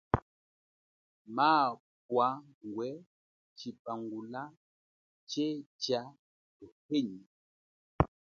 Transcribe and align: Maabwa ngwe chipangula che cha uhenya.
Maabwa 1.35 2.27
ngwe 2.65 2.89
chipangula 3.57 4.43
che 5.29 5.47
cha 5.81 6.01
uhenya. 6.65 7.27